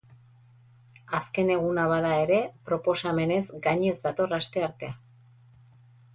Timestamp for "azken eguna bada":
1.17-2.13